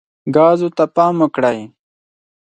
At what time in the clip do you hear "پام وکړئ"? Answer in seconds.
0.95-1.59